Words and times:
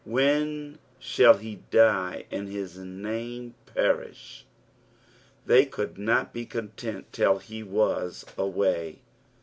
""Wken, 0.07 0.77
ihall 0.99 1.39
he 1.41 1.57
die, 1.69 2.25
and 2.31 2.49
hi* 2.51 2.83
name 2.83 3.53
periihf" 3.67 4.41
They 5.45 5.67
could 5.67 5.99
not 5.99 6.33
be 6.33 6.43
content 6.43 7.13
till 7.13 7.37
he 7.37 7.61
was 7.61 8.25
away. 8.35 9.01